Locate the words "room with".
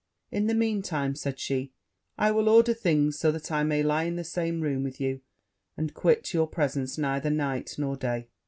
4.61-4.99